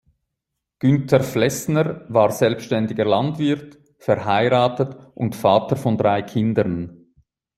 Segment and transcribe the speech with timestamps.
[0.79, 7.13] Günter Flessner war selbständiger Landwirt, verheiratet und Vater von drei Kindern.